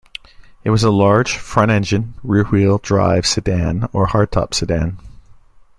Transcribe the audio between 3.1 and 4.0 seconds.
sedan